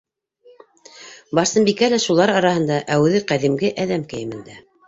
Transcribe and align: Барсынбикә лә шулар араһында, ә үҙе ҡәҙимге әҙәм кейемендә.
Барсынбикә 1.39 1.91
лә 1.95 2.01
шулар 2.05 2.33
араһында, 2.39 2.81
ә 2.95 2.99
үҙе 3.07 3.25
ҡәҙимге 3.33 3.73
әҙәм 3.85 4.11
кейемендә. 4.17 4.61